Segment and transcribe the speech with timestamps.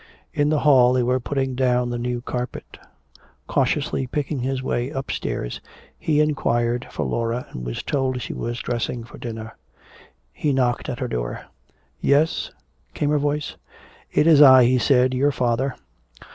[0.33, 2.79] In the hall they were putting down the new carpet.
[3.45, 5.61] Cautiously picking his way upstairs,
[5.95, 9.55] he inquired for Laura and was told she was dressing for dinner.
[10.33, 11.45] He knocked at her door.
[11.99, 12.49] "Yes?"
[12.95, 13.57] came her voice.
[14.11, 15.75] "It's I," he said, "your father."